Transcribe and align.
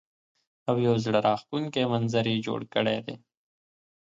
او 0.69 0.75
يو 0.85 0.93
زړۀ 1.05 1.19
راښکونکے 1.27 1.81
منظر 1.91 2.25
يې 2.31 2.37
جوړ 2.45 2.59
کړے 2.73 2.97
دے 3.05 3.15
ـ 3.19 3.21